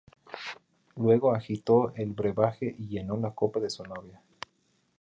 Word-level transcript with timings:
Luego 0.95 1.31
agitó 1.31 1.93
el 1.95 2.09
brebaje 2.13 2.73
y 2.75 2.87
llenó 2.87 3.17
la 3.17 3.35
copa 3.35 3.59
de 3.59 3.69
su 3.69 3.83
novia. 3.83 4.19